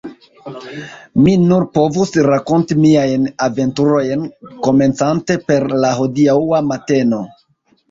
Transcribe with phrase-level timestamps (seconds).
[1.25, 4.25] Mi nur povus rakonti miajn aventurojn
[4.71, 7.25] komencante per la hodiaŭa mateno,.